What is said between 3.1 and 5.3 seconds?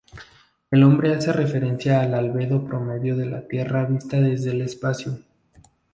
de la Tierra vista desde el espacio.